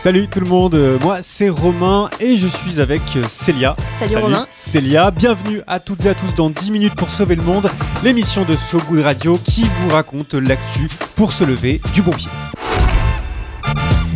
Salut 0.00 0.28
tout 0.28 0.40
le 0.40 0.46
monde, 0.48 0.76
euh, 0.76 0.98
moi 1.02 1.18
c'est 1.20 1.50
Romain 1.50 2.08
et 2.20 2.38
je 2.38 2.46
suis 2.46 2.80
avec 2.80 3.02
euh, 3.16 3.22
Célia. 3.28 3.74
Salut, 3.98 4.16
Romain. 4.16 4.46
Célia, 4.50 5.10
bienvenue 5.10 5.60
à 5.66 5.78
toutes 5.78 6.06
et 6.06 6.08
à 6.08 6.14
tous 6.14 6.34
dans 6.34 6.48
10 6.48 6.70
minutes 6.70 6.94
pour 6.94 7.10
sauver 7.10 7.36
le 7.36 7.42
monde, 7.42 7.68
l'émission 8.02 8.46
de 8.46 8.56
So 8.56 8.78
Good 8.88 9.00
Radio 9.00 9.36
qui 9.44 9.62
vous 9.64 9.90
raconte 9.90 10.32
l'actu 10.32 10.88
pour 11.16 11.34
se 11.34 11.44
lever 11.44 11.82
du 11.92 12.00
bon 12.00 12.12
pied. 12.12 12.30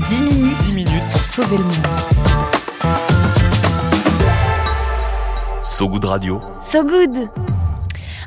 10 0.09 0.21
minutes, 0.23 0.57
10 0.69 0.75
minutes 0.75 1.07
pour 1.13 1.23
sauver 1.23 1.59
le 1.59 1.65
monde. 1.65 1.75
So 5.63 5.87
Good 5.87 6.07
Radio. 6.07 6.41
So 6.63 6.83
Good 6.83 7.29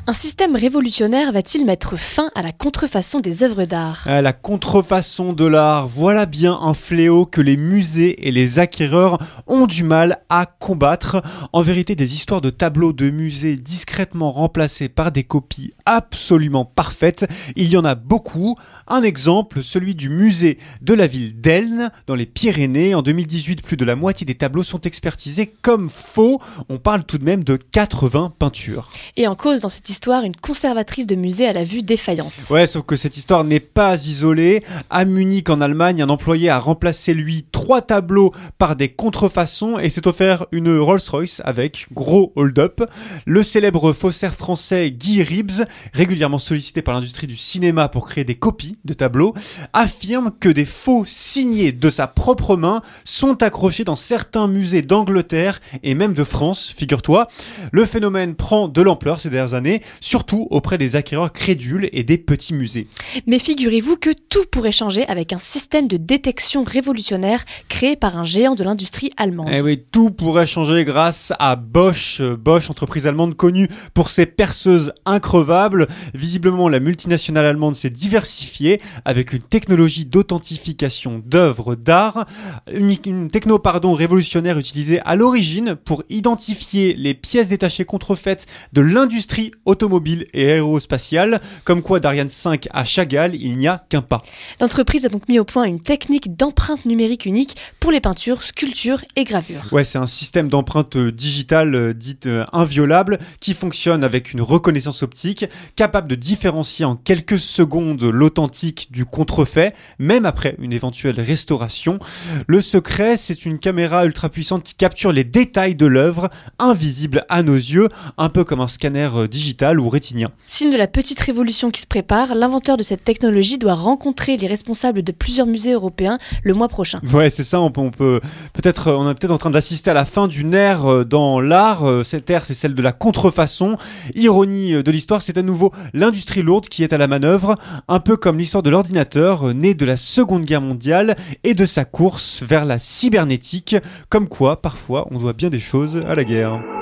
Un 0.08 0.14
système 0.14 0.56
révolutionnaire 0.56 1.32
va-t-il 1.32 1.66
mettre 1.66 1.98
fin 1.98 2.30
à 2.34 2.40
la 2.40 2.50
contrefaçon 2.50 3.20
des 3.20 3.42
œuvres 3.42 3.64
d'art? 3.64 4.04
La 4.06 4.32
contrefaçon 4.32 5.34
de 5.34 5.44
l'art, 5.44 5.86
voilà 5.86 6.24
bien 6.24 6.58
un 6.62 6.72
fléau 6.72 7.26
que 7.26 7.42
les 7.42 7.58
musées 7.58 8.26
et 8.26 8.30
les 8.30 8.58
acquéreurs 8.58 9.18
ont 9.46 9.66
du 9.66 9.84
mal 9.84 10.22
à 10.30 10.46
combattre. 10.46 11.20
En 11.52 11.60
vérité, 11.60 11.94
des 11.94 12.14
histoires 12.14 12.40
de 12.40 12.48
tableaux 12.48 12.94
de 12.94 13.10
musées 13.10 13.58
discrètement 13.58 14.32
remplacés 14.32 14.88
par 14.88 15.12
des 15.12 15.24
copies 15.24 15.74
absolument 15.84 16.64
parfaites, 16.64 17.26
il 17.54 17.68
y 17.68 17.76
en 17.76 17.84
a 17.84 17.94
beaucoup. 17.94 18.56
Un 18.86 19.02
exemple, 19.02 19.62
celui 19.62 19.94
du 19.94 20.08
musée 20.08 20.56
de 20.80 20.94
la 20.94 21.06
ville 21.06 21.38
d'Elne, 21.38 21.90
dans 22.06 22.14
les 22.14 22.24
Pyrénées. 22.24 22.94
En 22.94 23.02
2018, 23.02 23.60
plus 23.60 23.76
de 23.76 23.84
la 23.84 23.94
moitié 23.94 24.24
des 24.24 24.36
tableaux 24.36 24.62
sont 24.62 24.80
expertisés 24.80 25.52
comme 25.60 25.90
faux. 25.90 26.40
On 26.70 26.78
parle 26.78 27.04
tout 27.04 27.18
de 27.18 27.24
même 27.24 27.44
de 27.44 27.56
80 27.56 28.32
peintures. 28.38 28.88
Et 29.18 29.26
en 29.26 29.36
cause 29.36 29.60
dans 29.60 29.68
cette 29.68 29.90
histoire, 29.90 29.97
une 30.06 30.36
conservatrice 30.36 31.06
de 31.06 31.14
musée 31.14 31.46
à 31.46 31.52
la 31.52 31.64
vue 31.64 31.82
défaillante. 31.82 32.32
Ouais, 32.50 32.66
sauf 32.66 32.84
que 32.84 32.96
cette 32.96 33.16
histoire 33.16 33.44
n'est 33.44 33.60
pas 33.60 34.06
isolée. 34.06 34.64
À 34.88 35.04
Munich, 35.04 35.50
en 35.50 35.60
Allemagne, 35.60 36.00
un 36.00 36.08
employé 36.08 36.48
a 36.48 36.58
remplacé, 36.58 37.12
lui, 37.12 37.44
trois 37.52 37.82
tableaux 37.82 38.32
par 38.56 38.74
des 38.74 38.88
contrefaçons 38.88 39.78
et 39.78 39.90
s'est 39.90 40.06
offert 40.06 40.46
une 40.50 40.78
Rolls-Royce 40.78 41.42
avec 41.44 41.88
gros 41.92 42.32
hold-up. 42.36 42.82
Le 43.26 43.42
célèbre 43.42 43.92
faussaire 43.92 44.34
français 44.34 44.90
Guy 44.90 45.22
Ribs, 45.22 45.66
régulièrement 45.92 46.38
sollicité 46.38 46.80
par 46.80 46.94
l'industrie 46.94 47.26
du 47.26 47.36
cinéma 47.36 47.88
pour 47.88 48.06
créer 48.06 48.24
des 48.24 48.36
copies 48.36 48.78
de 48.84 48.94
tableaux, 48.94 49.34
affirme 49.74 50.30
que 50.40 50.48
des 50.48 50.64
faux 50.64 51.04
signés 51.06 51.72
de 51.72 51.90
sa 51.90 52.06
propre 52.06 52.56
main 52.56 52.80
sont 53.04 53.42
accrochés 53.42 53.84
dans 53.84 53.96
certains 53.96 54.48
musées 54.48 54.82
d'Angleterre 54.82 55.60
et 55.82 55.94
même 55.94 56.14
de 56.14 56.24
France, 56.24 56.72
figure-toi. 56.74 57.28
Le 57.72 57.84
phénomène 57.84 58.34
prend 58.34 58.68
de 58.68 58.80
l'ampleur 58.80 59.20
ces 59.20 59.28
dernières 59.28 59.54
années, 59.54 59.82
surtout 60.00 60.46
auprès 60.50 60.78
des 60.78 60.96
acquéreurs 60.96 61.32
crédules 61.32 61.88
et 61.92 62.02
des 62.02 62.18
petits 62.18 62.54
musées. 62.54 62.88
Mais 63.26 63.38
figurez-vous 63.38 63.96
que 63.96 64.10
tout 64.28 64.44
pourrait 64.50 64.72
changer 64.72 65.06
avec 65.06 65.32
un 65.32 65.38
système 65.38 65.88
de 65.88 65.96
détection 65.96 66.64
révolutionnaire 66.64 67.44
créé 67.68 67.96
par 67.96 68.18
un 68.18 68.24
géant 68.24 68.54
de 68.54 68.64
l'industrie 68.64 69.10
allemande. 69.16 69.48
Eh 69.50 69.62
oui, 69.62 69.82
tout 69.90 70.10
pourrait 70.10 70.46
changer 70.46 70.84
grâce 70.84 71.32
à 71.38 71.56
Bosch. 71.56 72.20
Euh, 72.20 72.36
Bosch, 72.36 72.70
entreprise 72.70 73.06
allemande 73.06 73.34
connue 73.34 73.68
pour 73.94 74.08
ses 74.08 74.26
perceuses 74.26 74.92
increvables. 75.04 75.86
Visiblement, 76.14 76.68
la 76.68 76.80
multinationale 76.80 77.46
allemande 77.46 77.74
s'est 77.74 77.90
diversifiée 77.90 78.80
avec 79.04 79.32
une 79.32 79.42
technologie 79.42 80.04
d'authentification 80.04 81.22
d'œuvres 81.24 81.74
d'art. 81.74 82.26
Une, 82.72 82.94
une 83.06 83.30
techno, 83.30 83.58
pardon, 83.58 83.94
révolutionnaire 83.94 84.58
utilisée 84.58 85.00
à 85.04 85.16
l'origine 85.16 85.74
pour 85.74 86.02
identifier 86.10 86.94
les 86.94 87.14
pièces 87.14 87.48
détachées 87.48 87.84
contrefaites 87.84 88.46
de 88.72 88.80
l'industrie 88.80 89.52
automobile 89.68 90.26
et 90.32 90.50
aérospatiale. 90.50 91.40
Comme 91.64 91.82
quoi, 91.82 92.00
d'Ariane 92.00 92.28
5 92.28 92.68
à 92.72 92.84
Chagall, 92.84 93.34
il 93.34 93.56
n'y 93.56 93.68
a 93.68 93.84
qu'un 93.88 94.02
pas. 94.02 94.22
L'entreprise 94.60 95.06
a 95.06 95.08
donc 95.08 95.28
mis 95.28 95.38
au 95.38 95.44
point 95.44 95.64
une 95.64 95.80
technique 95.80 96.36
d'empreinte 96.36 96.84
numérique 96.84 97.26
unique 97.26 97.56
pour 97.78 97.92
les 97.92 98.00
peintures, 98.00 98.42
sculptures 98.42 99.04
et 99.14 99.24
gravures. 99.24 99.68
Ouais, 99.70 99.84
c'est 99.84 99.98
un 99.98 100.06
système 100.06 100.48
d'empreinte 100.48 100.96
euh, 100.96 101.12
digitale 101.12 101.74
euh, 101.74 101.94
dite 101.94 102.26
euh, 102.26 102.44
inviolable 102.52 103.18
qui 103.40 103.54
fonctionne 103.54 104.02
avec 104.02 104.32
une 104.32 104.40
reconnaissance 104.40 105.02
optique 105.02 105.44
capable 105.76 106.08
de 106.08 106.14
différencier 106.14 106.84
en 106.84 106.96
quelques 106.96 107.38
secondes 107.38 108.02
l'authentique 108.02 108.88
du 108.90 109.04
contrefait, 109.04 109.74
même 109.98 110.26
après 110.26 110.56
une 110.58 110.72
éventuelle 110.72 111.20
restauration. 111.20 111.98
Le 112.46 112.60
secret, 112.60 113.16
c'est 113.16 113.44
une 113.44 113.58
caméra 113.58 114.06
ultra 114.06 114.28
puissante 114.28 114.62
qui 114.62 114.74
capture 114.74 115.12
les 115.12 115.24
détails 115.24 115.74
de 115.74 115.86
l'œuvre, 115.86 116.30
invisible 116.58 117.24
à 117.28 117.42
nos 117.42 117.54
yeux, 117.54 117.88
un 118.16 118.28
peu 118.28 118.44
comme 118.44 118.60
un 118.60 118.68
scanner 118.68 119.10
euh, 119.14 119.28
ou 119.62 119.88
rétinien. 119.88 120.30
Signe 120.46 120.70
de 120.70 120.76
la 120.76 120.86
petite 120.86 121.20
révolution 121.20 121.70
qui 121.70 121.80
se 121.80 121.86
prépare, 121.86 122.34
l'inventeur 122.34 122.76
de 122.76 122.82
cette 122.82 123.04
technologie 123.04 123.58
doit 123.58 123.74
rencontrer 123.74 124.36
les 124.36 124.46
responsables 124.46 125.02
de 125.02 125.12
plusieurs 125.12 125.46
musées 125.46 125.72
européens 125.72 126.18
le 126.44 126.54
mois 126.54 126.68
prochain. 126.68 127.00
Ouais, 127.12 127.28
c'est 127.28 127.42
ça. 127.42 127.60
On 127.60 127.70
peut, 127.70 127.80
on 127.80 127.90
peut 127.90 128.20
peut-être, 128.52 128.88
euh, 128.88 128.96
on 128.96 129.10
est 129.10 129.14
peut-être 129.14 129.32
en 129.32 129.38
train 129.38 129.50
d'assister 129.50 129.90
à 129.90 129.94
la 129.94 130.04
fin 130.04 130.28
d'une 130.28 130.54
ère 130.54 130.86
euh, 130.86 131.04
dans 131.04 131.40
l'art. 131.40 131.84
Euh, 131.84 132.04
Cette 132.04 132.30
ère, 132.30 132.44
c'est 132.44 132.54
celle 132.54 132.74
de 132.74 132.82
la 132.82 132.92
contrefaçon. 132.92 133.76
Ironie 134.14 134.82
de 134.82 134.90
l'histoire, 134.90 135.22
c'est 135.22 135.36
à 135.38 135.42
nouveau 135.42 135.72
l'industrie 135.92 136.42
lourde 136.42 136.68
qui 136.68 136.84
est 136.84 136.92
à 136.92 136.98
la 136.98 137.08
manœuvre, 137.08 137.56
un 137.88 138.00
peu 138.00 138.16
comme 138.16 138.38
l'histoire 138.38 138.62
de 138.62 138.70
l'ordinateur, 138.70 139.54
né 139.54 139.74
de 139.74 139.84
la 139.84 139.96
Seconde 139.96 140.44
Guerre 140.44 140.62
mondiale 140.62 141.16
et 141.44 141.54
de 141.54 141.66
sa 141.66 141.84
course 141.84 142.42
vers 142.42 142.64
la 142.64 142.78
cybernétique. 142.78 143.76
Comme 144.08 144.28
quoi, 144.28 144.62
parfois, 144.62 145.08
on 145.10 145.18
doit 145.18 145.32
bien 145.32 145.50
des 145.50 145.60
choses 145.60 146.00
à 146.06 146.14
la 146.14 146.24
guerre. 146.24 146.77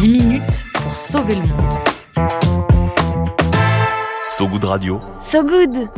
10 0.00 0.08
minutes 0.08 0.64
pour 0.72 0.96
sauver 0.96 1.34
le 1.34 1.42
monde. 1.42 1.74
So 4.22 4.48
Good 4.48 4.64
Radio. 4.64 5.02
So 5.20 5.42
Good 5.42 5.90